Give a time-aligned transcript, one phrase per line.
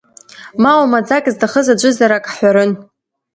[0.61, 2.71] Ма оумаӡак зҭахыз аӡәызар ак ҳҳәарын…